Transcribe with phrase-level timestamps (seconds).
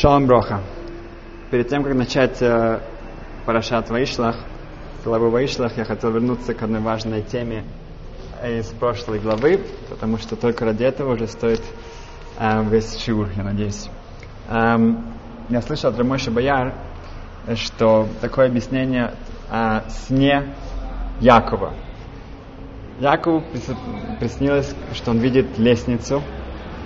[0.00, 0.60] Шалом Броха.
[1.50, 2.78] Перед тем, как начать э,
[3.44, 4.36] Парашат Ваишлах,
[5.04, 7.64] главу Ваишлах, я хотел вернуться к одной важной теме
[8.44, 11.62] из прошлой главы, потому что только ради этого уже стоит
[12.38, 13.88] э, весь шиур, я надеюсь.
[14.48, 15.04] Эм,
[15.48, 16.74] я слышал от Рамоши Бояр,
[17.56, 19.14] что такое объяснение
[19.50, 20.54] о сне
[21.20, 21.74] Якова.
[23.00, 23.42] Якову
[24.20, 26.22] приснилось, что он видит лестницу,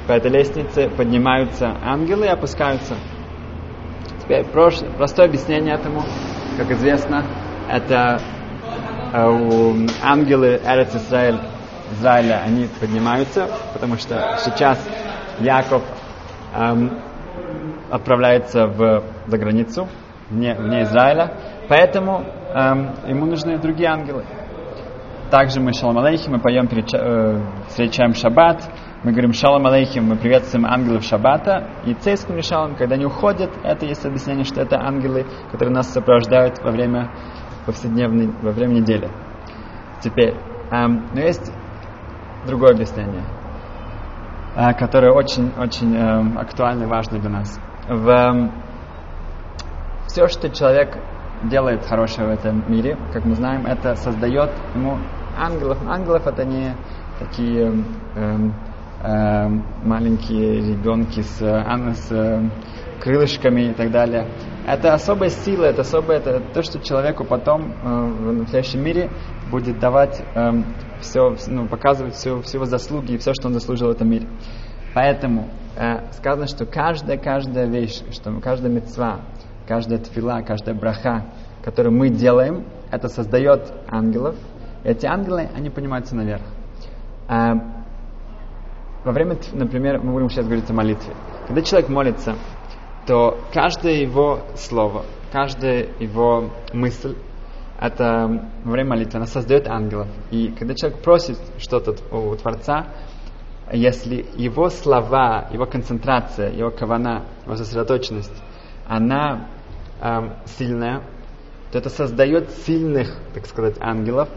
[0.07, 2.96] по этой лестнице поднимаются ангелы и опускаются.
[4.22, 6.03] Теперь прош, простое объяснение этому,
[6.57, 7.25] как известно,
[7.68, 8.21] это
[9.12, 11.39] э, ангелы Эрец Израиль,
[11.93, 14.79] Израиля, они поднимаются, потому что сейчас
[15.40, 15.82] Яков
[16.54, 16.98] эм,
[17.90, 19.89] отправляется в, за границу,
[20.31, 21.32] вне, вне Израиля,
[21.68, 24.25] поэтому эм, ему нужны другие ангелы.
[25.31, 28.62] Также мы Шалом Алейхи, мы поем, перед, э, встречаем Шаббат,
[29.04, 33.84] мы говорим Шалом Алейхим, мы приветствуем ангелов Шаббата, и цейским решалом, когда они уходят, это
[33.84, 37.11] есть объяснение, что это ангелы, которые нас сопровождают во время
[37.67, 39.11] повседневной, во время недели.
[40.00, 40.36] Теперь,
[40.70, 41.53] эм, но есть
[42.47, 43.25] другое объяснение,
[44.55, 47.61] э, которое очень-очень эм, актуально и важно для нас.
[47.89, 48.53] В, эм,
[50.06, 50.97] все, что человек
[51.42, 54.98] делает хорошего в этом мире, как мы знаем, это создает ему
[55.37, 55.78] ангелов.
[55.89, 56.77] Ангелов это не
[57.19, 57.66] такие
[58.14, 58.55] эм,
[59.03, 59.48] э,
[59.84, 62.50] маленькие ребенки с, э, с э,
[63.00, 64.28] крылышками и так далее.
[64.67, 69.11] Это особая сила, это особое, это то, что человеку потом э, в настоящем мире
[69.50, 70.62] будет давать э,
[71.00, 74.28] все, ну, показывать все, все его заслуги и все, что он заслужил в этом мире.
[74.94, 79.20] Поэтому э, сказано, что каждая, каждая вещь, что каждая мецва,
[79.66, 81.27] каждая тфила, каждая браха,
[81.64, 84.37] которую мы делаем, это создает ангелов.
[84.84, 86.42] И эти ангелы, они поднимаются наверх.
[89.05, 91.14] Во время, например, мы будем сейчас говорить о молитве.
[91.47, 92.36] Когда человек молится,
[93.06, 97.17] то каждое его слово, каждая его мысль,
[97.81, 100.06] это во время молитвы, она создает ангелов.
[100.31, 102.87] И когда человек просит что-то у Творца,
[103.72, 108.43] если его слова, его концентрация, его кавана, его сосредоточенность,
[108.87, 109.48] она
[110.00, 111.03] эм, сильная,
[111.72, 114.28] то это создает сильных, так сказать, ангелов.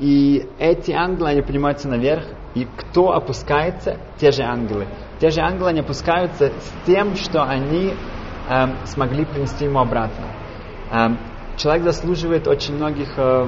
[0.00, 2.24] И эти ангелы, они поднимаются наверх,
[2.56, 3.98] и кто опускается?
[4.16, 4.86] Те же ангелы.
[5.20, 7.92] Те же ангелы не опускаются с тем, что они
[8.48, 10.24] эм, смогли принести ему обратно.
[10.90, 11.18] Эм,
[11.58, 13.46] человек заслуживает очень многих э,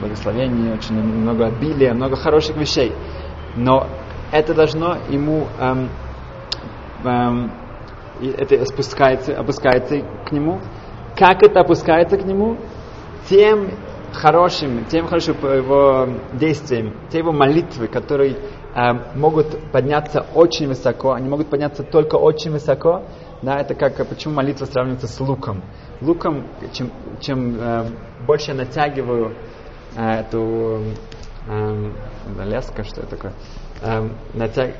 [0.00, 2.92] благословений, очень много обилия, много хороших вещей.
[3.54, 3.86] Но
[4.32, 5.88] это должно ему эм,
[7.04, 7.52] эм,
[8.20, 10.58] это спускается, опускается к нему.
[11.16, 12.56] Как это опускается к нему?
[13.28, 13.70] Тем
[14.12, 18.36] хорошим, тем хорошим его действием, те его молитвы, которые
[18.74, 23.04] э, могут подняться очень высоко, они могут подняться только очень высоко,
[23.42, 25.62] да, это как, почему молитва сравнивается с луком.
[26.00, 27.86] Луком, чем, чем э,
[28.26, 29.34] больше я натягиваю
[29.96, 30.82] э, эту
[31.48, 31.92] э,
[32.44, 33.32] леска, что это такое,
[33.82, 34.74] э, натяг...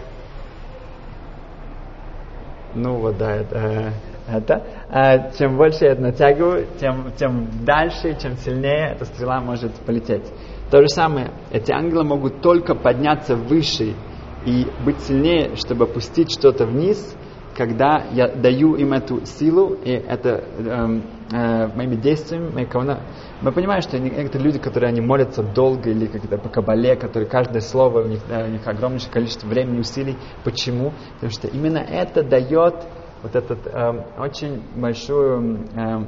[2.75, 3.93] ну вот да, это, э,
[4.31, 9.73] это, а чем больше я это натягиваю, тем, тем дальше, чем сильнее эта стрела может
[9.87, 10.25] полететь.
[10.71, 13.95] То же самое, эти ангелы могут только подняться выше
[14.45, 17.17] и быть сильнее, чтобы опустить что-то вниз,
[17.57, 21.01] когда я даю им эту силу, и это э,
[21.33, 23.01] э, моими действиями, моей кавана.
[23.43, 27.61] Мы понимаем, что некоторые люди, которые они молятся долго или как-то по кабале, которые каждое
[27.61, 30.17] слово, у них, у них огромнейшее количество времени, усилий.
[30.45, 30.93] Почему?
[31.15, 32.75] Потому что именно это дает
[33.23, 36.05] вот этот э, очень большую э,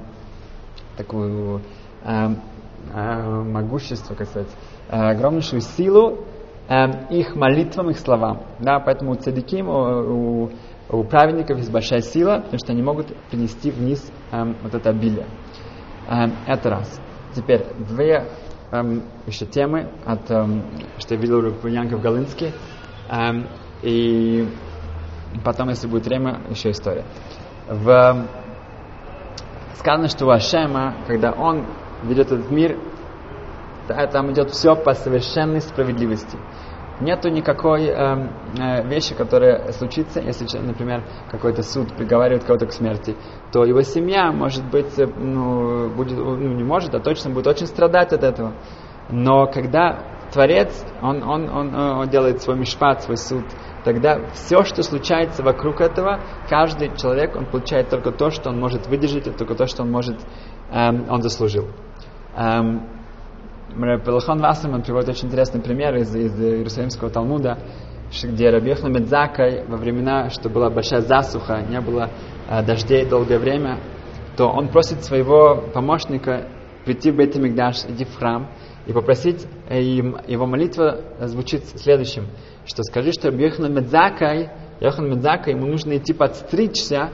[0.97, 1.63] такую
[2.05, 2.29] э,
[2.93, 4.51] э, могущество, как сказать,
[4.89, 6.25] э, огромнейшую силу
[6.69, 8.43] э, их молитвам, их словам.
[8.59, 10.51] Да, поэтому у цадиким, у, у,
[10.91, 15.27] у праведников есть большая сила, потому что они могут принести вниз э, вот это обилие.
[16.09, 17.01] Э, это раз.
[17.35, 18.27] Теперь две
[18.71, 20.47] э, еще темы, от, э,
[20.99, 22.53] что я видел у Янка Галынский.
[23.09, 23.45] Э,
[23.83, 24.47] и
[25.45, 27.05] Потом, если будет время, еще история.
[27.69, 28.27] В...
[29.75, 31.65] Сказано, что у Ашема, когда он
[32.03, 32.77] ведет этот мир,
[34.13, 36.37] там идет все по совершенной справедливости.
[37.01, 38.29] Нету никакой э,
[38.59, 43.17] э, вещи, которая случится, если, например, какой-то суд приговаривает кого-то к смерти,
[43.53, 47.67] то его семья, может быть, э, ну, будет, ну, не может, а точно будет очень
[47.67, 48.53] страдать от этого.
[49.09, 49.99] Но когда
[50.33, 53.45] Творец, он, он, он, он делает свой мишпат, свой суд,
[53.85, 58.87] тогда все, что случается вокруг этого, каждый человек, он получает только то, что он может
[58.87, 60.19] выдержать, и только то, что он может,
[60.71, 61.69] эм, он заслужил.
[62.37, 62.87] Эм,
[64.05, 67.59] Пелахон Вассерман приводит очень интересный пример из, из Иерусалимского Талмуда.
[68.23, 72.11] где Рабьеха Медзакай во времена, что была большая засуха, не было
[72.49, 73.79] э, дождей долгое время,
[74.37, 76.49] то он просит своего помощника
[76.91, 78.51] прийти в Бейт Мигдаш, идти в храм
[78.87, 82.27] и попросить, э, им, его молитва звучит следующим,
[82.67, 84.51] что скажи, что Йохан Медзакай,
[84.81, 87.11] Йохан Медзакай, ему нужно идти подстричься,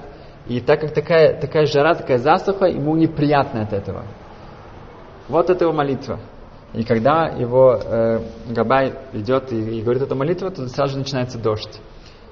[0.49, 4.07] и так как такая, такая жара, такая засуха, ему неприятно от этого.
[5.29, 6.21] Вот это его молитва.
[6.73, 11.39] И когда его э, Габай идет и, и говорит эту молитву, то сразу же начинается
[11.39, 11.81] дождь.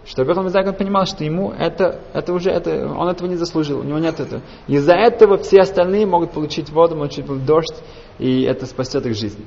[0.07, 3.83] Что Бехал Мизак понимал, что ему это, это уже, это, он этого не заслужил, у
[3.85, 4.43] него нет этого.
[4.67, 7.83] Из-за этого все остальные могут получить воду, могут получить дождь,
[8.19, 9.45] и это спасет их жизнь.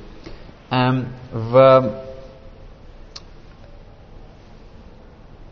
[0.72, 2.04] Эм, в...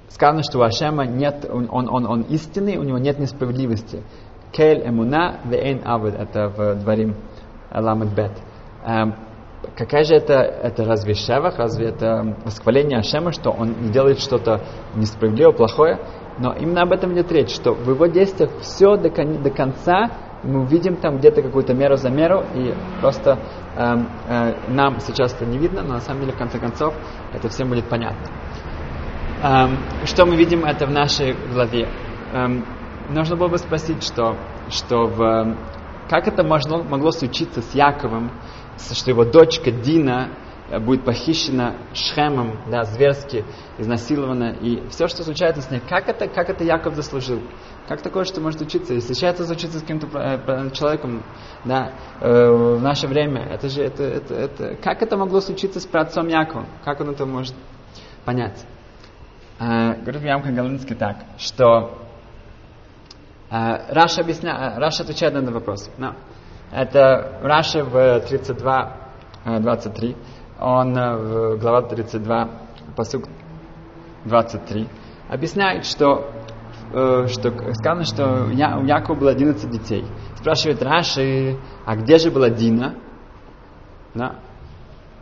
[0.10, 4.02] Сказано, что у Ашема нет, он, он, он, истинный, у него нет несправедливости.
[4.54, 7.16] Кель эмуна вейн авид, это в Дворим
[7.72, 8.32] Ламед Бет.
[8.86, 9.14] Эм,
[9.76, 14.62] какая же это, это разве шевах, разве это восхваление Ашема, что он не делает что-то
[14.96, 16.00] несправедливое, плохое?
[16.40, 20.12] Но именно об этом идет речь, что в его действиях все до, кон, до конца
[20.44, 23.40] мы видим там где-то какую-то меру за меру, и просто
[23.76, 23.96] э,
[24.30, 26.94] э, нам сейчас это не видно, но на самом деле, в конце концов,
[27.34, 28.28] это всем будет понятно.
[29.44, 31.88] Эм, что мы видим это в нашей главе?
[32.34, 32.66] Эм,
[33.10, 34.36] нужно было бы спросить, что,
[34.70, 35.56] что в,
[36.10, 38.32] как это могло, могло случиться с Яковом,
[38.78, 40.30] что его дочка Дина
[40.70, 43.46] э, будет похищена Шхемом, да, зверски
[43.78, 47.42] изнасилована, и все, что случается с ней, как это, как это Яков заслужил?
[47.88, 48.94] Как такое, что может учиться?
[48.94, 51.24] Если это случится с каким-то э, человеком,
[51.64, 55.86] да, э, в наше время, это же, это, это, это, как это могло случиться с
[55.86, 56.68] праотцом Яковом?
[56.84, 57.56] Как он это может
[58.26, 58.66] понять?
[59.58, 61.98] Говорит Ямка Галинский так, что
[63.50, 65.90] Раши, объясня, Раши отвечает на этот вопрос.
[65.98, 66.14] Но.
[66.72, 68.98] Это Раши в 32,
[69.60, 70.12] 23.
[70.12, 72.50] Э, Он э, в глава 32,
[72.96, 73.26] посук
[74.26, 74.88] 23,
[75.30, 76.32] объясняет, что,
[76.94, 80.06] э, что сказано, что у Якова было 11 детей.
[80.36, 82.96] Спрашивает Раши, а где же была Дина?
[84.14, 84.36] Да.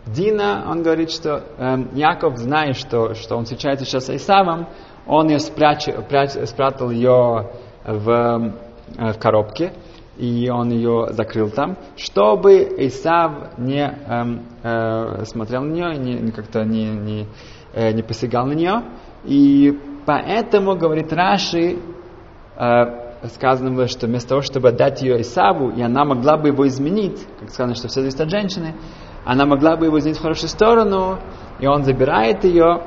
[0.06, 4.68] Дина, он говорит, что э, Яков, зная, что, что он встречается сейчас с Исавом,
[5.06, 7.52] он ее спряч, пряч, спрятал ее
[7.86, 8.54] в,
[8.98, 9.74] в коробке,
[10.18, 16.64] и он ее закрыл там, чтобы Исав не эм, э, смотрел на нее, не, как-то
[16.64, 17.28] не, не,
[17.74, 18.84] э, не посягал на нее.
[19.24, 21.78] И поэтому, говорит Раши,
[22.56, 26.68] э, сказано было, что вместо того, чтобы отдать ее Исаву, и она могла бы его
[26.68, 28.76] изменить, как сказано, что все зависит от женщины,
[29.26, 31.18] она могла бы его изменить в хорошую сторону,
[31.60, 32.84] и он забирает ее,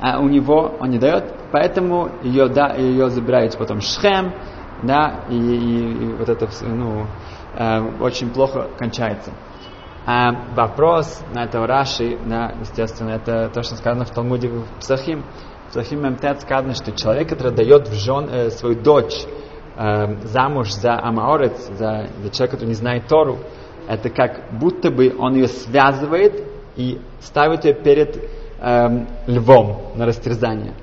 [0.00, 4.32] а у него он не дает, поэтому ее, да, ее забирает потом Шхем,
[4.82, 7.06] да, и, и, и вот это ну,
[7.56, 9.32] э, очень плохо кончается.
[10.04, 15.24] А вопрос на это Раши, да, естественно, это то, что сказано в Талмуде в Псахим.
[15.68, 19.24] В Псахим Мемтет сказано, что человек, который дает в жен, э, свою дочь
[19.76, 23.38] э, замуж за Амаорец, за, за человека, который не знает Тору,
[23.88, 26.46] это как будто бы он ее связывает
[26.76, 28.16] и ставит ее перед
[28.60, 30.74] э, львом на растерзание.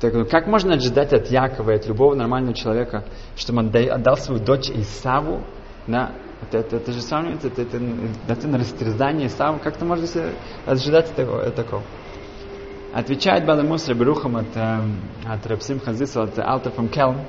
[0.00, 3.04] Так, ну, как можно ожидать от Якова, от любого нормального человека,
[3.36, 5.42] чтобы он отдал свою дочь Исаву?
[5.86, 6.12] Да?
[6.42, 7.78] Это, это, это же сравнивается, это, это,
[8.26, 9.58] это на растерзание Исаву.
[9.62, 10.06] Как то можно
[10.64, 11.50] ожидать такого?
[11.50, 11.82] такого?
[12.94, 14.96] Отвечает Баламус Рабирухам от, эм,
[15.28, 17.20] от Рабсим Хазисал, от Алтер фон Келм,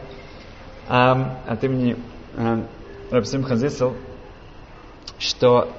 [0.89, 1.97] эм, от имени
[2.37, 2.67] эм,
[3.11, 3.93] Рабсим Хазисал,
[5.19, 5.69] что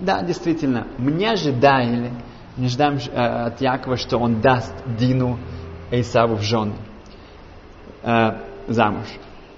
[0.00, 2.10] да, действительно, мне ожидали,
[2.56, 5.38] не ждем э, от Якова, что он даст Дину
[5.90, 6.74] Эйсаву в жены
[8.02, 8.30] э,
[8.68, 9.06] замуж.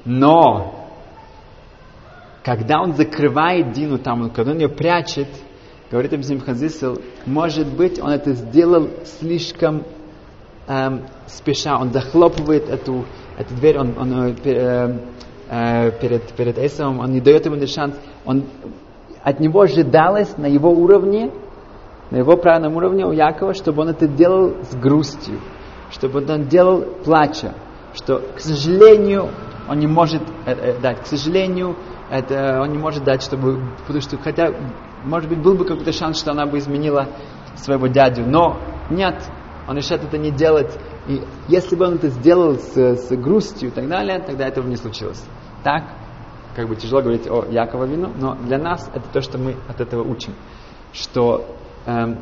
[0.04, 0.74] Но
[2.44, 5.28] когда он закрывает Дину там, когда он ее прячет,
[5.90, 9.84] говорит Абзим Хазисел, может быть, он это сделал слишком
[10.66, 13.04] эм, спеша, он захлопывает эту,
[13.36, 14.98] эту дверь, он, он э,
[15.48, 17.94] э, перед, перед Эйсавом, он не дает ему шанс,
[18.24, 18.44] он,
[19.22, 21.30] от него ожидалось на его уровне,
[22.10, 25.40] на его правильном уровне у Якова, чтобы он это делал с грустью
[25.90, 27.54] чтобы он делал плача,
[27.94, 29.30] что, к сожалению,
[29.68, 31.76] он не может э, э, дать, к сожалению,
[32.10, 34.52] это он не может дать, чтобы, потому что, хотя,
[35.04, 37.08] может быть, был бы какой-то шанс, что она бы изменила
[37.56, 38.58] своего дядю, но
[38.90, 39.22] нет,
[39.68, 43.72] он решает это не делать, и если бы он это сделал с, с грустью и
[43.72, 45.24] так далее, тогда этого не случилось.
[45.62, 45.84] Так,
[46.56, 49.80] как бы тяжело говорить о Якова вину, но для нас это то, что мы от
[49.80, 50.34] этого учим,
[50.92, 51.46] что
[51.86, 52.18] эм,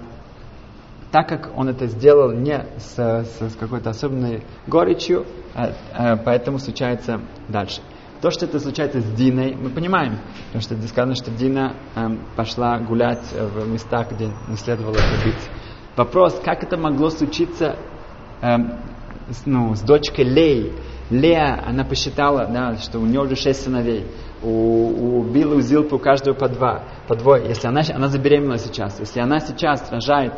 [1.10, 6.58] так как он это сделал не с, с, с какой-то особенной горечью, а, а, поэтому
[6.58, 7.80] случается дальше.
[8.20, 12.08] То, что это случается с Диной, мы понимаем, потому что здесь сказано, что Дина э,
[12.34, 15.36] пошла гулять в местах, где не следовало это.
[15.96, 17.76] Вопрос, как это могло случиться
[18.40, 18.72] эм,
[19.30, 20.72] с, ну, с дочкой Леи.
[21.10, 24.06] Лея, она посчитала, да, что у нее уже шесть сыновей.
[24.42, 27.48] У, у Билла, у Зилпы у каждого по два, по двое.
[27.48, 30.34] Если она, она забеременела сейчас, если она сейчас рожает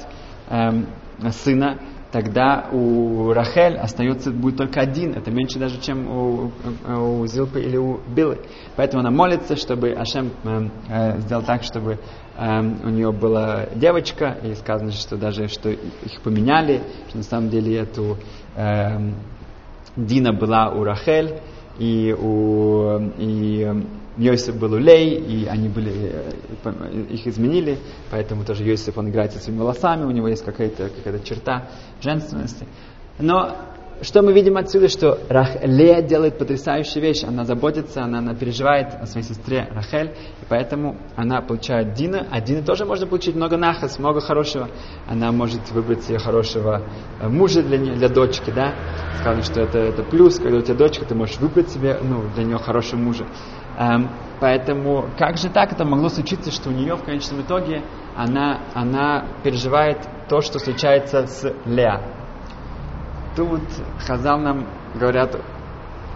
[0.51, 0.87] эм,
[1.31, 1.79] сына,
[2.13, 5.15] тогда у Рахель остается будет только один.
[5.15, 6.53] Это меньше даже, чем у,
[6.87, 8.39] у Зилпы или у Билы.
[8.77, 11.99] Поэтому она молится, чтобы Ашем э, э, сделал так, чтобы
[12.37, 17.51] э, у нее была девочка, и сказано, что даже что их поменяли, что на самом
[17.51, 18.19] деле эту
[18.57, 19.13] э,
[19.97, 21.41] Дина была у Рахель,
[21.79, 23.85] и у и
[24.17, 26.13] Йосиф был у Лей, и они были,
[26.65, 27.79] э, их изменили,
[28.11, 31.69] поэтому тоже Йосиф, он играет со своими волосами, у него есть какая-то какая черта
[32.01, 32.67] женственности.
[33.19, 33.57] Но
[34.03, 37.23] что мы видим отсюда, что Рах, Лея делает потрясающую вещь.
[37.23, 42.27] Она заботится, она, она переживает о своей сестре Рахель, и поэтому она получает Дина.
[42.31, 44.71] А Дина тоже можно получить много нахас, много хорошего.
[45.07, 46.83] Она может выбрать себе хорошего
[47.21, 48.75] э, мужа для, для дочки, да.
[49.21, 52.45] Сказано, что это, это плюс, когда у тебя дочка, ты можешь выбрать себе ну, для
[52.45, 53.27] нее хорошего мужа.
[53.79, 54.11] Эм,
[54.41, 55.73] поэтому как же так?
[55.73, 57.83] Это могло случиться, что у нее в конечном итоге
[58.17, 59.99] она, она переживает
[60.29, 62.03] то, что случается с Леа.
[63.37, 63.63] Тут
[64.07, 65.37] Хазал нам говорят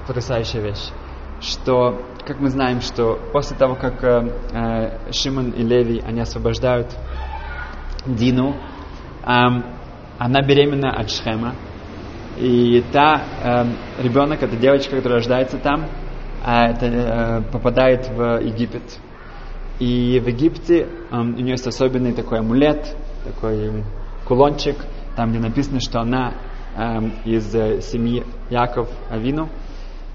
[0.06, 0.90] потрясающая вещь,
[1.40, 6.94] что, как мы знаем, что после того, как э, э, Шимон и Леви, они освобождают
[8.04, 8.56] Дину,
[9.23, 9.32] э,
[10.18, 11.54] она беременна от Шхема,
[12.37, 15.87] и та э, ребенок, эта девочка, которая рождается там,
[16.44, 18.82] э, это, э, попадает в Египет.
[19.80, 23.82] И в Египте э, у нее есть особенный такой амулет, такой
[24.24, 24.76] кулончик,
[25.16, 26.34] там, где написано, что она
[26.76, 29.48] эм, из э, семьи Яков Авину.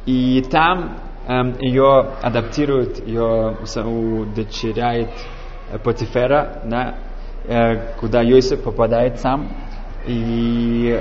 [0.05, 5.11] И там эм, ее адаптируют, ее удочеряет
[5.71, 6.95] э, Потифера, да,
[7.99, 9.49] куда Йосиф попадает сам.
[10.05, 10.91] И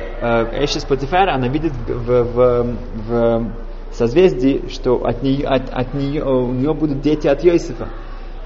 [0.53, 2.77] Эшис Потифера, она видит в, в,
[3.09, 3.53] в
[3.93, 7.89] созвездии, что от нее, от, от нее, у нее будут дети от Йосифа.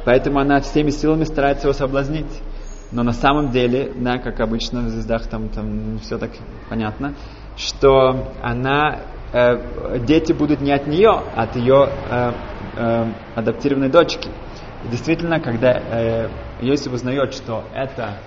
[0.05, 2.43] Поэтому она всеми силами старается его соблазнить.
[2.91, 6.31] Но на самом деле, да, как обычно в звездах там, там все так
[6.69, 7.15] понятно,
[7.57, 9.01] что она,
[9.33, 12.33] э, дети будут не от нее, а от ее э,
[12.77, 14.29] э, адаптированной дочки.
[14.85, 16.29] И действительно, когда э,
[16.61, 18.19] Йосиф узнает, что это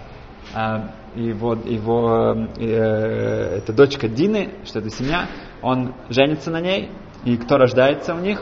[0.55, 5.27] э, его, его э, это дочка Дины, что это семья,
[5.62, 6.89] он женится на ней,
[7.25, 8.41] и кто рождается у них?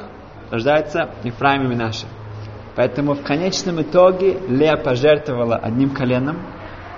[0.52, 2.06] Рождается Ефраим и Минаша.
[2.75, 6.38] Поэтому в конечном итоге Лея пожертвовала одним коленом,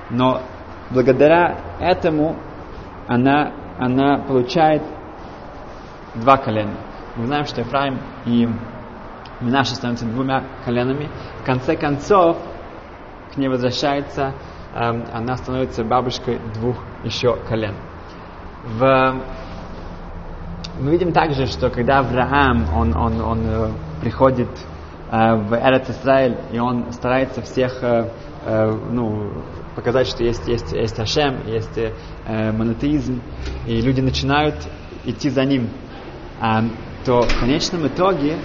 [0.09, 0.41] но
[0.89, 2.37] благодаря этому
[3.07, 4.81] она, она получает
[6.15, 6.75] два колена.
[7.15, 8.47] Мы знаем, что Ефраим и
[9.41, 11.09] Минаша становятся двумя коленами.
[11.41, 12.37] В конце концов,
[13.33, 14.33] к ней возвращается,
[14.73, 14.79] э,
[15.13, 17.75] она становится бабушкой двух еще колен.
[18.63, 19.21] В...
[20.79, 23.69] Мы видим также, что когда Авраам, он, он, он э,
[24.01, 24.49] приходит
[25.11, 28.09] Э, в Эрет Исраиль, и он старается всех э,
[28.91, 29.31] ну,
[29.75, 31.77] показать, что есть, есть, есть Ашем, есть
[32.27, 33.21] монотеизм,
[33.65, 34.55] и люди начинают
[35.03, 35.69] идти за ним,
[37.05, 38.37] то в конечном итоге,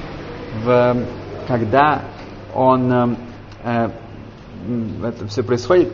[0.64, 0.96] в,
[1.46, 2.02] когда
[2.54, 3.16] он,
[3.62, 5.92] это все происходит,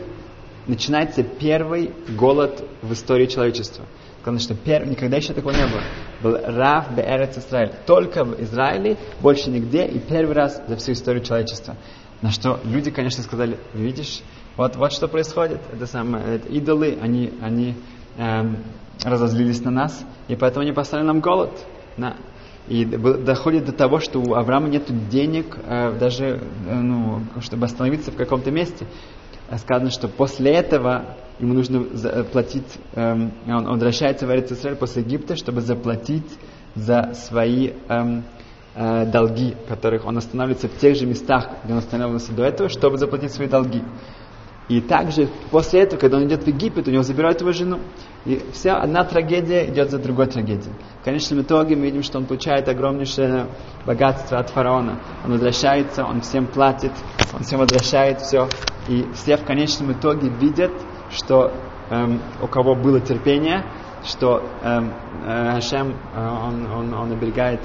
[0.68, 3.84] начинается первый голод в истории человечества.
[4.26, 5.82] Потому что никогда еще такого не было.
[6.20, 7.70] Был Рав Беэрец Израиль.
[7.86, 11.76] Только в Израиле, больше нигде, и первый раз за всю историю человечества.
[12.22, 14.22] На что люди, конечно, сказали, видишь,
[14.56, 15.60] вот, вот что происходит.
[15.72, 17.76] Это самое, это идолы, они, они
[18.18, 18.64] эм,
[19.04, 21.52] разозлились на нас, и поэтому они поставили нам голод.
[21.96, 22.16] На.
[22.66, 28.10] И доходит до того, что у Авраама нет денег э, даже, э, ну, чтобы остановиться
[28.10, 28.88] в каком-то месте.
[29.56, 31.84] Сказано, что после этого ему нужно
[32.24, 36.30] платить, эм, он, он возвращается в Израиль после Египта, чтобы заплатить
[36.74, 38.24] за свои эм,
[38.74, 42.98] э, долги, которых он останавливается в тех же местах, где он останавливался до этого, чтобы
[42.98, 43.82] заплатить свои долги.
[44.68, 47.78] И также после этого, когда он идет в Египет, у него забирают его жену.
[48.24, 50.74] И вся одна трагедия идет за другой трагедией.
[51.00, 53.46] В конечном итоге мы видим, что он получает огромнейшее
[53.86, 54.98] богатство от фараона.
[55.24, 56.90] Он возвращается, он всем платит,
[57.32, 58.48] он всем возвращает все.
[58.88, 60.72] И все в конечном итоге видят,
[61.10, 61.52] что
[61.90, 63.64] эм, у кого было терпение,
[64.04, 64.92] что эм,
[65.24, 67.60] э, Хашем, э, он, он, он оберегает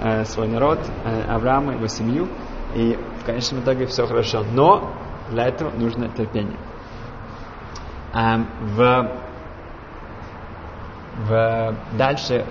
[0.00, 2.28] э, свой народ, э, Авраама, его семью,
[2.74, 4.44] и в конечном итоге все хорошо.
[4.52, 4.92] Но
[5.30, 6.58] для этого нужно терпение.
[8.14, 9.10] Эм, в,
[11.28, 12.46] в, дальше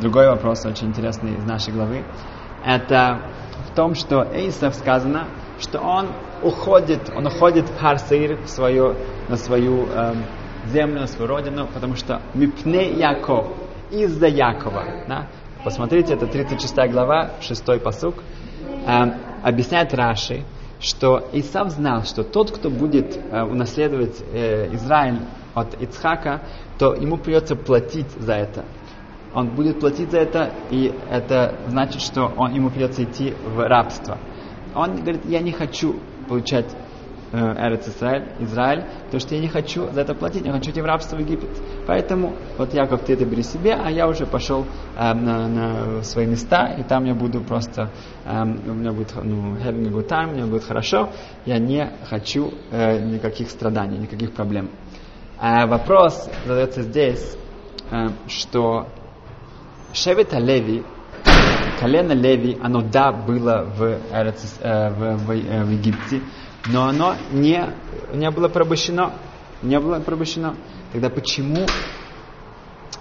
[0.00, 2.04] другой вопрос, очень интересный из нашей главы,
[2.64, 3.20] это
[3.70, 6.08] в том, что Эйсов сказано, что он
[6.42, 8.94] уходит, он уходит в Харсаир, в свою,
[9.28, 10.24] на свою эм,
[10.66, 13.46] землю, на свою родину, потому что Мипне Яков,
[13.90, 14.84] из-за Якова.
[15.08, 15.26] Да?
[15.64, 18.16] Посмотрите, это 36 глава, 6 посук.
[18.86, 20.44] Эм, объясняет Раши,
[20.80, 25.20] что Исав знал, что тот, кто будет э, унаследовать э, Израиль
[25.54, 26.40] от Ицхака,
[26.78, 28.64] то ему придется платить за это.
[29.34, 34.18] Он будет платить за это, и это значит, что он, ему придется идти в рабство.
[34.74, 35.96] Он говорит, я не хочу
[36.30, 36.66] получать
[37.32, 40.80] э, Эрец Израиль, Израиль, потому что я не хочу за это платить, я хочу идти
[40.80, 41.50] в рабство в Египет.
[41.88, 44.64] Поэтому вот Яков, ты это бери себе, а я уже пошел
[44.96, 47.90] э, на, на свои места, и там я буду просто,
[48.24, 51.10] э, у меня будет, ну, having a good time, мне будет хорошо,
[51.46, 54.70] я не хочу э, никаких страданий, никаких проблем.
[55.36, 57.36] А вопрос задается здесь,
[57.90, 58.86] э, что
[59.92, 60.84] Шевета Леви,
[61.80, 63.82] колено Леви, оно да было в,
[64.12, 66.20] Эрец, э, в, в, э, в Египте,
[66.66, 67.64] но оно не,
[68.12, 69.14] не было порабощено.
[69.62, 70.56] Не было порабощено.
[70.92, 71.66] Тогда почему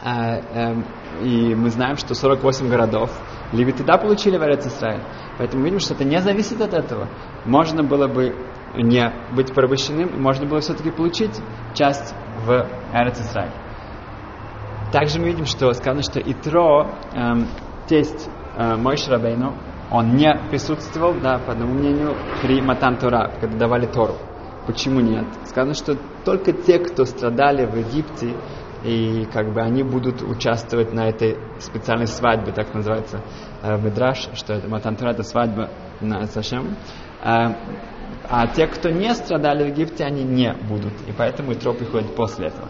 [0.03, 0.75] э, э,
[1.23, 3.11] и мы знаем, что 48 городов
[3.51, 5.03] левиты да получили в Эрец Израиль.
[5.37, 7.09] Поэтому видим, что это не зависит от этого.
[7.45, 8.35] Можно было бы
[8.75, 11.35] не быть порабощенным, можно было все-таки получить
[11.73, 12.13] часть
[12.45, 13.51] в Эрец Израиль.
[14.93, 17.47] Также мы видим, что сказано, что Итро, эм,
[17.87, 19.55] тесть э, Мой Шрабейну,
[19.91, 24.15] он не присутствовал, да, по одному мнению, при Матан Тора, когда давали Тору.
[24.67, 25.25] Почему нет?
[25.45, 28.35] Сказано, что только те, кто страдали в Египте,
[28.83, 33.21] и как бы они будут участвовать на этой специальной свадьбе, так называется
[33.63, 35.69] э, Медраш, что это Матан Тора, это свадьба
[36.01, 36.75] на Сашем.
[37.23, 37.55] Э,
[38.29, 40.93] а те, кто не страдали в Египте, они не будут.
[41.07, 42.69] И поэтому Итро приходит после этого.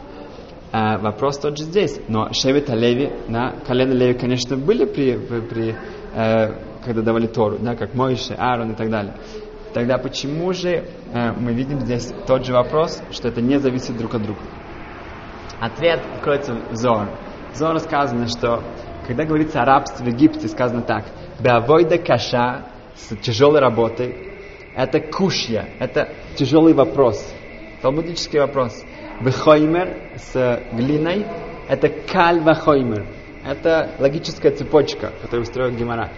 [0.72, 2.00] А, вопрос тот же здесь.
[2.08, 5.76] Но Шевета Леви, да, колено Леви, конечно, были при, при, при
[6.14, 6.54] э,
[6.86, 9.16] когда давали Тору, да, как Мойше, Аарон и так далее.
[9.74, 14.14] Тогда почему же э, мы видим здесь тот же вопрос, что это не зависит друг
[14.14, 14.42] от друга?
[15.60, 17.10] Ответ кроется в Зор.
[17.52, 18.64] В Зор сказано, что
[19.08, 21.06] когда говорится о рабстве в Египте, сказано так.
[21.40, 22.66] Беавойда каша
[22.96, 24.16] с тяжелой работой,
[24.76, 27.34] это кушья, это тяжелый вопрос,
[27.82, 28.84] талмудический вопрос.
[29.22, 31.26] Вехоймер с глиной–
[31.70, 33.06] это каль вахоймер.
[33.46, 36.10] Это логическая цепочка, которую строил Гемора.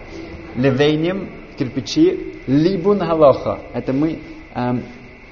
[0.55, 4.19] Левейнем– кирпичи, либун галоха– это мы
[4.53, 4.83] эм,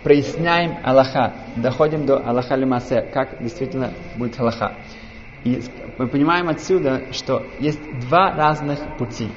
[0.04, 4.76] проясняем Аллаха, доходим до Аллаха лимасе, как действительно будет Аллаха.
[5.44, 5.62] И
[5.98, 9.30] мы понимаем отсюда, что есть два разных пути.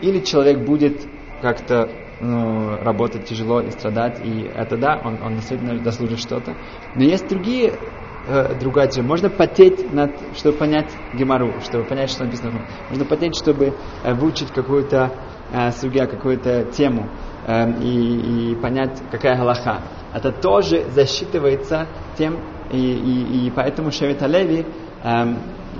[0.00, 1.00] Или человек будет
[1.40, 1.90] как-то
[2.20, 6.54] ну, работать тяжело и страдать, и это да, он, он действительно заслужит что-то.
[6.94, 7.78] Но есть другие,
[8.26, 9.08] э, другая тема.
[9.08, 12.66] Можно потеть, над, чтобы понять Гемару, чтобы понять, что написано.
[12.88, 15.12] Можно потеть, чтобы э, выучить какую-то
[15.50, 17.08] э, сугя, какую-то тему
[17.46, 19.82] э, и, и понять, какая галаха.
[20.12, 21.86] Это тоже засчитывается
[22.18, 22.38] тем,
[22.70, 24.66] и, и, и поэтому Шевета Леви,
[25.02, 25.08] э,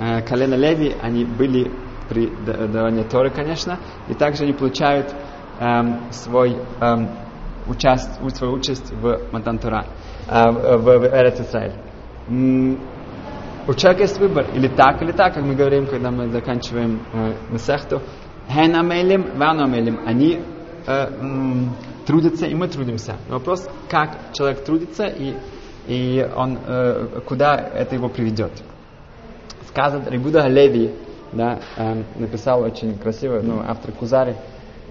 [0.00, 1.70] э, колено Леви, они были
[2.08, 5.14] при давании Торы, конечно, и также они получают
[5.60, 7.08] эм, свой, эм,
[7.68, 9.86] участ, свою участь в Матантура,
[10.26, 11.40] э, в, в Эрец.
[13.68, 17.34] У человека есть выбор, или так, или так, как мы говорим, когда мы заканчиваем э,
[17.50, 18.00] Месехту.
[18.48, 20.00] Хен амелим, ван амелим.
[20.06, 20.40] Они
[20.86, 21.08] э,
[22.06, 23.16] трудятся, и мы трудимся.
[23.28, 25.34] Вопрос, как человек трудится, и,
[25.86, 28.50] и он, э, куда это его приведет.
[29.68, 30.92] Сказано, Рибуда Леви
[31.32, 34.34] да, э, написал очень красиво, ну, автор Кузари,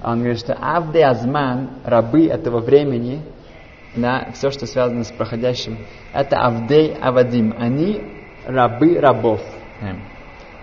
[0.03, 3.21] он говорит, что Авде Азман, рабы этого времени,
[3.95, 5.77] да, все, что связано с проходящим,
[6.13, 7.53] это Авдей Авадим.
[7.57, 8.01] Они
[8.45, 9.41] рабы рабов.
[9.81, 10.01] Эм.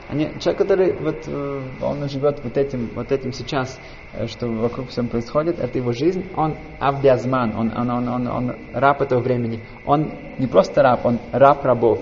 [0.09, 3.81] Они, человек, который вот, э, он живет вот этим, вот этим сейчас,
[4.13, 8.57] э, что вокруг всем происходит, это его жизнь, он авдиазман, он, он, он, он, он
[8.73, 9.61] раб этого времени.
[9.85, 12.01] Он не просто раб, он раб рабов.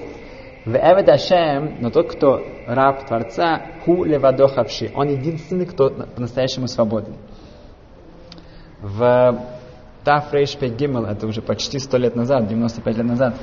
[0.64, 4.90] В Эвед Ашем, но тот, кто раб Творца, ху левадо хавши.
[4.94, 7.16] Он единственный, кто по-настоящему свободен.
[8.80, 9.38] В
[10.04, 13.36] Таф Рейш Гиммел, это уже почти сто лет назад, 95 лет назад,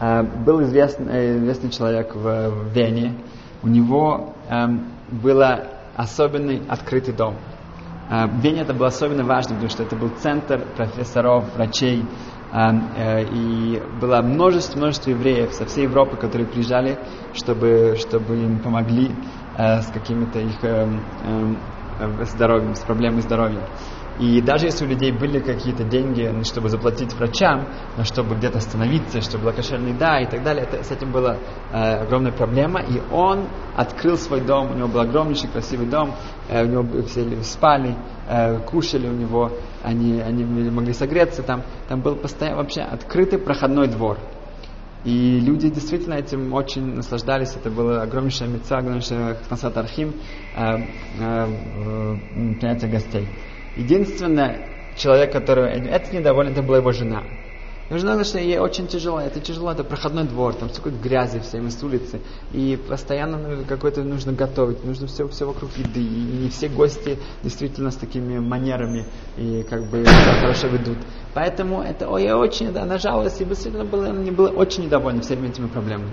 [0.00, 3.14] э, был известный, э, известный человек в Вене.
[3.62, 5.42] У него эм, был
[5.96, 7.36] особенный открытый дом.
[8.10, 12.37] Э, в Вене это было особенно важно, потому что это был центр профессоров, врачей, Э,
[12.50, 16.98] и было множество, множество евреев со всей Европы, которые приезжали,
[17.34, 19.10] чтобы, чтобы им помогли
[19.54, 23.68] э, с какими-то их эм, эм, здоровьем, с проблемой здоровья.
[24.18, 28.58] И даже если у людей были какие-то деньги, ну, чтобы заплатить врачам, но чтобы где-то
[28.58, 31.36] остановиться, чтобы была кошерная еда и так далее, это, с этим была
[31.72, 32.80] э, огромная проблема.
[32.80, 36.14] И он открыл свой дом, у него был огромнейший красивый дом,
[36.48, 37.94] э, у него все спали,
[38.28, 39.52] э, кушали у него,
[39.84, 44.18] они, они могли согреться там, там был постоянно вообще открытый проходной двор.
[45.04, 47.54] И люди действительно этим очень наслаждались.
[47.54, 50.12] Это было огромнейшая мецва, огромнейшая хнасат архим,
[50.56, 50.76] э,
[51.20, 52.16] э,
[52.60, 53.28] принятие гостей.
[53.78, 57.22] Единственное, человек, который это недоволен, это была его жена.
[57.88, 61.70] Его жена, что ей очень тяжело, это тяжело, это проходной двор, там столько грязи всем
[61.70, 62.20] с улицы,
[62.52, 67.18] и постоянно ну, какой-то нужно готовить, нужно все, все вокруг еды, и не все гости
[67.42, 69.06] действительно с такими манерами
[69.38, 70.98] и как бы хорошо ведут.
[71.32, 75.22] Поэтому это, ой, я очень, да, она жаловалась, и действительно была, не была очень недовольна
[75.22, 76.12] всеми этими проблемами.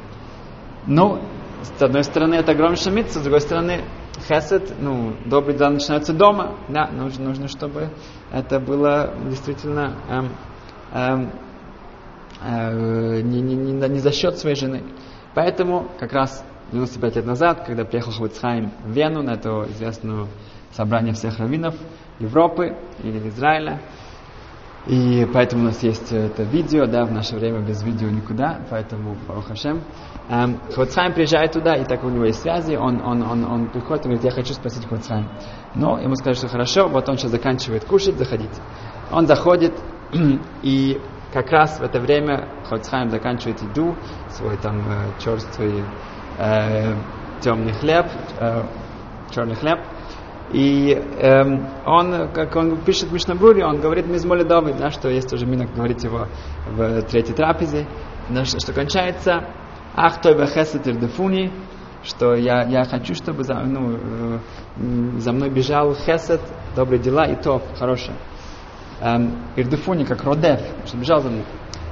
[0.88, 1.20] Но,
[1.78, 3.82] с одной стороны, это огромный шамиц, с другой стороны,
[4.28, 7.90] хесед, ну, добрый дела начинается дома, да, нужно, нужно, чтобы
[8.32, 10.30] это было действительно эм,
[10.94, 11.32] эм,
[12.42, 14.84] э, не, не, не, не за счет своей жены.
[15.34, 20.28] Поэтому как раз 95 лет назад, когда приехал Хавицхайм в Вену на это известное
[20.74, 21.76] собрание всех раввинов
[22.20, 23.82] Европы или Израиля,
[24.88, 29.16] и поэтому у нас есть это видео, да, в наше время без видео никуда, поэтому
[29.28, 29.82] Барух Хашем.
[30.30, 34.06] Эм, Хвацхайм приезжает туда, и так у него есть связи, он, он, он, он приходит
[34.06, 35.30] и говорит, я хочу спросить Хвацхайм.
[35.76, 38.62] Но ему сказали, что хорошо, вот он сейчас заканчивает кушать, заходите.
[39.12, 39.74] Он заходит,
[40.64, 41.00] и
[41.36, 43.98] как раз в это время Хоцхайм заканчивает еду,
[44.30, 45.84] свой там э, черствый
[46.40, 46.96] э,
[47.42, 48.06] темный хлеб,
[48.40, 48.64] э,
[49.32, 49.80] черный хлеб.
[50.52, 51.44] И э,
[51.86, 55.74] он, как он пишет в Мишнабуре, он говорит Мизмоли Давид, да, что есть уже минок
[55.74, 56.28] говорить его
[56.68, 57.88] в третьей трапезе,
[58.30, 59.50] да, что, что кончается
[59.96, 61.52] Ах, той бехесет ирдефуни,
[62.04, 66.42] что я, я хочу, чтобы за, ну, э, за мной бежал хесед,
[66.76, 68.18] добрые дела и то хорошее
[69.00, 71.44] эм, Ирдефуни, как Родев, что бежал за мной.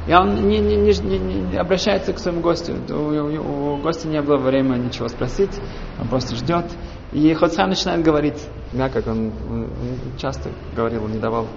[0.07, 2.73] И он не, не, не, не, обращается к своему гостю.
[2.89, 5.51] У, у, у гостя не было времени ничего спросить,
[5.99, 6.65] он просто ждет.
[7.13, 9.69] И Хоцхайм начинает говорить, да, как он, он
[10.17, 11.47] часто говорил, он не давал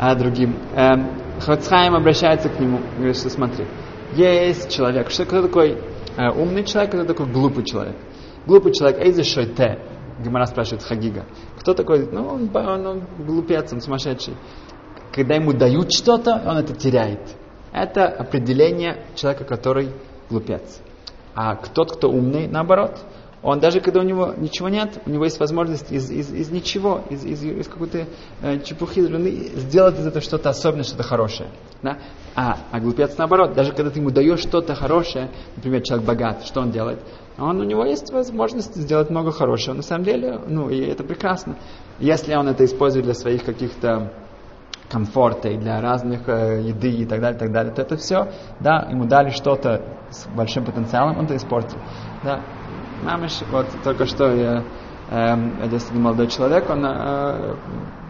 [0.00, 0.56] а другим.
[0.76, 3.66] Эм, Хоцхайм обращается к нему, говорит, что смотри,
[4.14, 5.78] есть человек, что кто такой
[6.16, 7.96] э, умный человек, кто такой глупый человек.
[8.46, 9.80] Глупый человек, эйзе шойте,
[10.22, 11.26] Гимара спрашивает Хагига.
[11.58, 12.08] Кто такой?
[12.10, 14.34] Ну, он, он, он глупец, он сумасшедший
[15.18, 17.20] когда ему дают что-то, он это теряет.
[17.72, 19.90] Это определение человека, который
[20.30, 20.80] глупец.
[21.34, 22.98] А тот, кто умный, наоборот,
[23.42, 27.02] он даже когда у него ничего нет, у него есть возможность из, из, из ничего,
[27.08, 28.06] из, из, из какой-то
[28.42, 29.00] э, чепухи
[29.56, 31.50] сделать из этого что-то особенное, что-то хорошее.
[31.82, 31.98] Да?
[32.34, 36.60] А, а глупец наоборот, даже когда ты ему даешь что-то хорошее, например, человек богат, что
[36.60, 36.98] он делает?
[37.38, 39.74] Он, у него есть возможность сделать много хорошего.
[39.74, 41.56] На самом деле, ну, и это прекрасно.
[42.00, 44.12] Если он это использует для своих каких-то
[44.90, 48.28] комфорта и для разных э, еды и так далее, так далее, то это все,
[48.60, 51.78] да, ему дали что-то с большим потенциалом, он это испортил.
[52.22, 52.40] Да.
[53.02, 54.64] Мамыш, вот только что я,
[55.10, 57.56] э, один молодой человек, он э,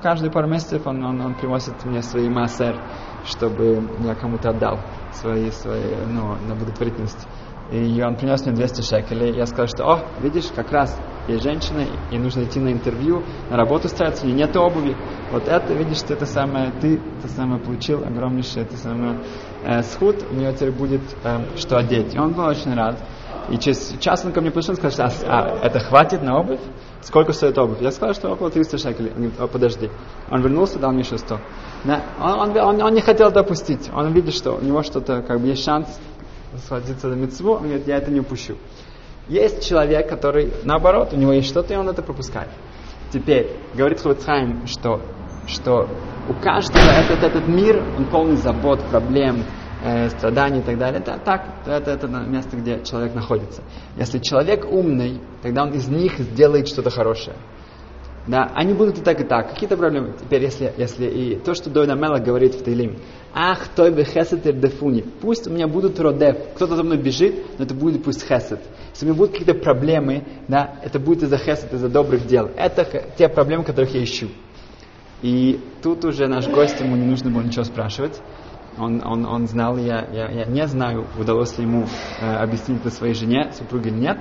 [0.03, 2.77] каждые пару месяцев он, он, он приносит мне свои массер,
[3.25, 4.79] чтобы я кому-то отдал
[5.13, 7.27] свои, свои ну, на благотворительность.
[7.71, 9.37] И он принес мне 200 шекелей.
[9.37, 13.57] Я сказал, что, о, видишь, как раз есть женщина, и нужно идти на интервью, на
[13.59, 14.97] работу устраиваться, и нет обуви.
[15.31, 19.19] Вот это, видишь, ты это самое, ты это самое получил, огромнейшее это самое
[19.65, 22.15] э, сход, у него теперь будет э, что одеть.
[22.15, 22.97] И он был очень рад.
[23.51, 26.61] И через час он ко мне пришел и сказал, что а, это хватит на обувь?
[27.03, 27.81] Сколько стоит обувь?
[27.81, 29.11] Я сказал, что около 300 шекелей.
[29.11, 29.91] Он говорит, о, подожди.
[30.31, 31.39] Он вернулся, дал мне еще 100.
[31.85, 32.03] Да?
[32.21, 33.91] Он, он, он, он не хотел допустить.
[33.95, 35.99] Он видит, что у него что-то, как бы есть шанс
[36.57, 38.57] схватиться за мецву, он говорит, я это не упущу.
[39.29, 42.49] Есть человек, который, наоборот, у него есть что-то, и он это пропускает.
[43.13, 45.01] Теперь, говорит Хвацхайм, что,
[45.47, 45.89] что
[46.29, 49.45] у каждого этот, этот мир, он полный забот, проблем,
[49.83, 51.01] э, страданий и так далее.
[51.01, 53.63] Это так, это, это место, где человек находится.
[53.97, 57.37] Если человек умный, тогда он из них сделает что-то хорошее.
[58.29, 59.55] Да, они будут и так, и так.
[59.55, 60.15] Какие-то проблемы.
[60.21, 62.99] Теперь, если, если и то, что Дойна Мела говорит в Тейлим,
[63.33, 67.65] ах, той бы хесетер дефуни, пусть у меня будут родев, кто-то за мной бежит, но
[67.65, 68.61] это будет пусть хесет.
[68.93, 72.51] Если у меня будут какие-то проблемы, да, это будет из-за хесет, из-за добрых дел.
[72.55, 72.87] Это
[73.17, 74.29] те проблемы, которых я ищу.
[75.23, 78.21] И тут уже наш гость, ему не нужно было ничего спрашивать.
[78.77, 81.87] Он, он, он знал, я, я, я не знаю, удалось ли ему
[82.21, 84.19] э, объяснить это своей жене, супруге или нет,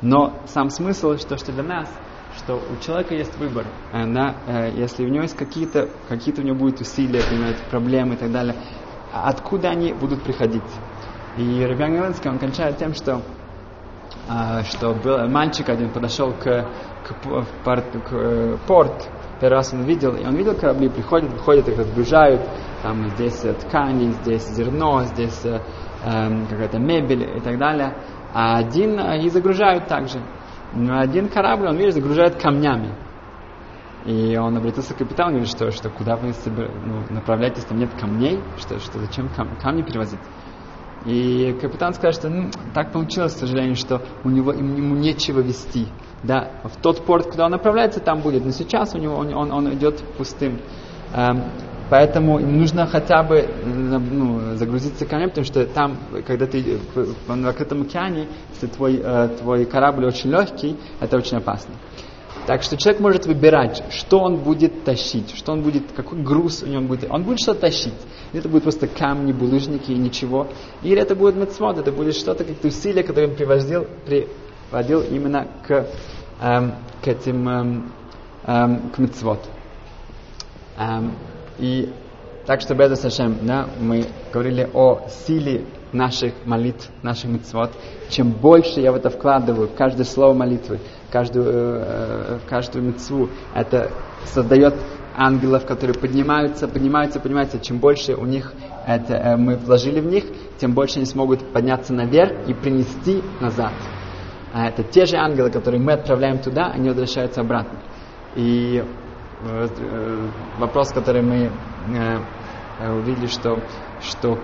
[0.00, 1.90] но сам смысл, что, что для нас–
[2.36, 3.66] что у человека есть выбор.
[3.92, 8.16] Она, э, если у него есть какие-то, какие-то у него будут усилия, понимаете, проблемы и
[8.16, 8.54] так далее,
[9.12, 10.62] откуда они будут приходить?
[11.36, 13.22] И Рабиан Галинский, он кончает тем, что,
[14.28, 17.14] э, что был мальчик один подошел к, к,
[17.64, 19.08] порт, к э, порт,
[19.40, 22.42] первый раз он видел, и он видел корабли, приходят, выходят, их разгружают,
[22.82, 25.60] там здесь ткани, здесь зерно, здесь э,
[26.48, 27.94] какая-то мебель и так далее.
[28.32, 30.20] А один и загружают также.
[30.72, 32.94] Но один корабль, он, видишь, загружает камнями.
[34.06, 37.78] И он обратился к капитану и говорит, что, что куда вы себе, ну, направляетесь, там
[37.78, 40.20] нет камней, что, что зачем кам, камни перевозить.
[41.04, 45.88] И капитан сказал, что ну, так получилось, к сожалению, что у него ему нечего вести.
[46.22, 49.50] Да, в тот порт, куда он направляется, там будет, но сейчас у него он, он,
[49.52, 50.60] он идет пустым.
[51.14, 51.44] Эм,
[51.90, 57.82] поэтому им нужно хотя бы ну, загрузиться камнями, потому что там, когда ты в, открытом
[57.82, 61.74] океане, если твой, э, твой корабль очень легкий, это очень опасно.
[62.46, 66.66] Так что человек может выбирать, что он будет тащить, что он будет, какой груз у
[66.66, 67.10] него будет.
[67.10, 67.94] Он будет что-то тащить.
[68.32, 70.48] Это будет просто камни, булыжники и ничего.
[70.82, 75.86] Или это будет мецвод, это будет что-то, какие-то усилия, которые он приводил, приводил именно к,
[76.40, 77.92] эм, к этим, эм,
[78.46, 79.40] эм, к мецвод.
[80.78, 81.12] Эм,
[81.60, 81.92] и
[82.46, 87.70] так что, Беза Сашем, да, мы говорили о силе наших молитв, наших мецвод.
[88.08, 93.28] Чем больше я в это вкладываю, в каждое слово молитвы, каждую, э, в каждую мецву,
[93.54, 93.90] это
[94.24, 94.74] создает
[95.16, 97.60] ангелов, которые поднимаются, поднимаются, поднимаются.
[97.60, 98.52] Чем больше у них
[98.86, 100.24] это, э, мы вложили в них,
[100.58, 103.72] тем больше они смогут подняться наверх и принести назад.
[104.52, 107.78] А это те же ангелы, которые мы отправляем туда, они возвращаются обратно.
[108.34, 109.09] И э, э
[110.58, 111.50] вопрос, который мы
[111.96, 112.18] э,
[112.78, 113.58] э увидели, что,
[114.00, 114.36] что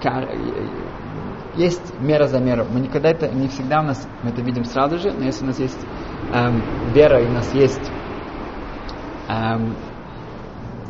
[1.57, 2.67] есть мера за меру.
[2.71, 5.47] Мы никогда это, не всегда у нас, мы это видим сразу же, но если у
[5.49, 5.87] нас есть
[6.33, 7.91] эм, вера и у нас есть
[9.29, 9.75] эм,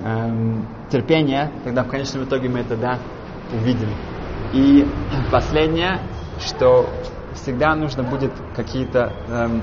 [0.04, 2.98] эм, терпение, тогда в конечном итоге мы это да,
[3.52, 3.90] увидим.
[4.52, 4.86] И
[5.30, 6.00] последнее,
[6.40, 6.88] что
[7.34, 9.62] всегда нужно будет какие-то эм,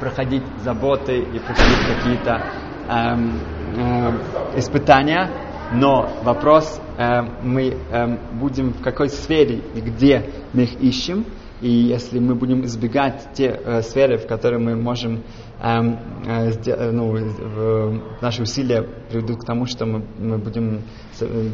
[0.00, 2.46] проходить заботы и проходить какие-то
[2.88, 3.40] эм,
[3.76, 4.18] эм,
[4.56, 5.30] испытания,
[5.72, 11.26] но вопрос, э, мы э, будем в какой сфере и где мы их ищем,
[11.60, 15.24] и если мы будем избегать те э, сферы, в которые мы можем,
[15.60, 15.80] э,
[16.26, 20.82] э, ну, э, наши усилия приведут к тому, что мы, мы будем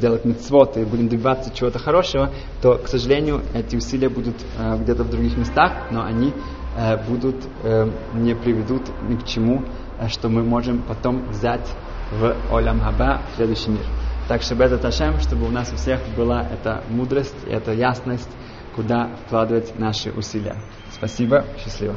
[0.00, 5.04] делать мецвод и будем добиваться чего-то хорошего, то, к сожалению, эти усилия будут э, где-то
[5.04, 6.32] в других местах, но они
[6.76, 11.68] э, будут, э, не приведут ни к чему, э, что мы можем потом взять
[12.12, 13.84] в Олям Хаба, в следующий мир.
[14.28, 18.30] Так что Безат Ашем, чтобы у нас у всех была эта мудрость, эта ясность,
[18.74, 20.56] куда вкладывать наши усилия.
[20.92, 21.94] Спасибо, счастливо.